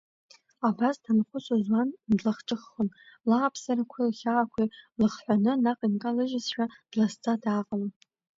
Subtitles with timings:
[0.67, 2.89] Абас данхәыцуаз Ан длахҿыххон,
[3.29, 7.91] лааԥсарақәеи лхьаақәеи лыхҳәаны наҟ инкалыжьызшәа, дласӡа дааҟалон.